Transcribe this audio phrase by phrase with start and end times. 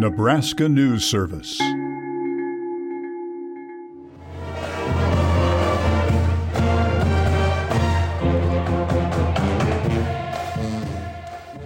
[0.00, 1.58] Nebraska News Service.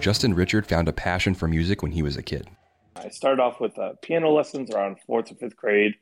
[0.01, 2.49] Justin Richard found a passion for music when he was a kid.
[2.97, 5.93] I started off with uh, piano lessons around fourth or fifth grade,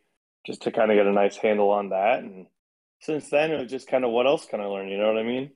[0.43, 2.21] just to kind of get a nice handle on that.
[2.23, 2.47] And
[2.99, 4.87] since then, it was just kind of what else can I learn?
[4.87, 5.51] You know what I mean?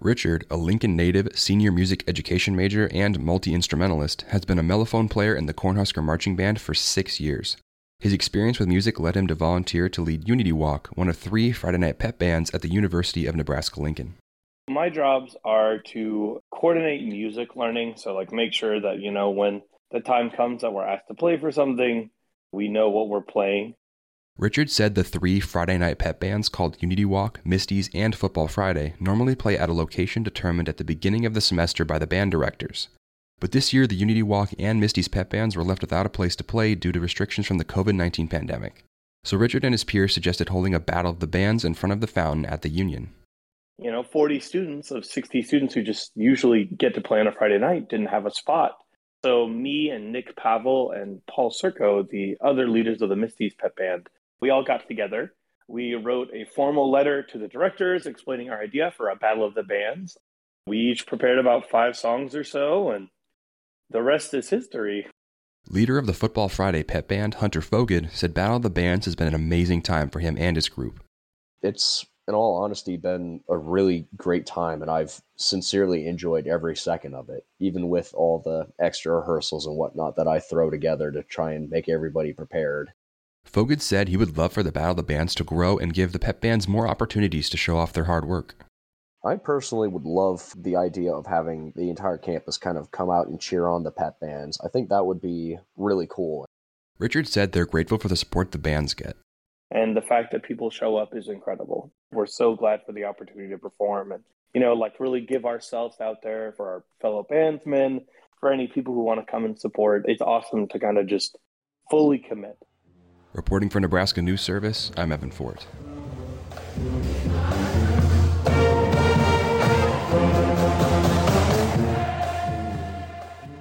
[0.00, 5.08] Richard, a Lincoln native, senior music education major, and multi instrumentalist, has been a mellophone
[5.08, 7.56] player in the Cornhusker Marching Band for six years.
[8.00, 11.52] His experience with music led him to volunteer to lead Unity Walk, one of three
[11.52, 14.14] Friday night pep bands at the University of Nebraska Lincoln.
[14.68, 17.94] My jobs are to coordinate music learning.
[17.96, 21.14] So, like, make sure that, you know, when the time comes that we're asked to
[21.14, 22.10] play for something,
[22.52, 23.74] we know what we're playing.
[24.36, 28.94] Richard said the three Friday night pep bands called Unity Walk, Misty's, and Football Friday
[28.98, 32.32] normally play at a location determined at the beginning of the semester by the band
[32.32, 32.88] directors.
[33.38, 36.34] But this year, the Unity Walk and Misty's pep bands were left without a place
[36.36, 38.82] to play due to restrictions from the COVID 19 pandemic.
[39.22, 42.00] So Richard and his peers suggested holding a battle of the bands in front of
[42.00, 43.14] the fountain at the Union.
[43.78, 47.32] You know, 40 students of 60 students who just usually get to play on a
[47.32, 48.72] Friday night didn't have a spot.
[49.24, 53.76] So, me and Nick Pavel and Paul Circo, the other leaders of the Misty's pep
[53.76, 54.08] band,
[54.44, 55.32] we all got together.
[55.68, 59.54] We wrote a formal letter to the directors explaining our idea for a battle of
[59.54, 60.18] the bands.
[60.66, 63.08] We each prepared about five songs or so, and
[63.88, 65.06] the rest is history.
[65.70, 69.16] Leader of the Football Friday pep band, Hunter Foged, said Battle of the Bands has
[69.16, 71.02] been an amazing time for him and his group.
[71.62, 77.14] It's, in all honesty, been a really great time, and I've sincerely enjoyed every second
[77.14, 81.22] of it, even with all the extra rehearsals and whatnot that I throw together to
[81.22, 82.92] try and make everybody prepared.
[83.44, 86.12] Foged said he would love for the Battle of the Bands to grow and give
[86.12, 88.54] the pep bands more opportunities to show off their hard work.
[89.24, 93.28] I personally would love the idea of having the entire campus kind of come out
[93.28, 94.60] and cheer on the pep bands.
[94.62, 96.44] I think that would be really cool.
[96.98, 99.16] Richard said they're grateful for the support the bands get.
[99.70, 101.92] And the fact that people show up is incredible.
[102.12, 104.22] We're so glad for the opportunity to perform and,
[104.52, 108.04] you know, like really give ourselves out there for our fellow bandsmen,
[108.40, 110.04] for any people who want to come and support.
[110.06, 111.38] It's awesome to kind of just
[111.90, 112.58] fully commit.
[113.34, 115.66] Reporting for Nebraska News Service, I'm Evan Fort.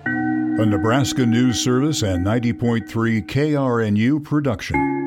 [0.05, 5.02] A Nebraska News Service and 90.3 KRNU production.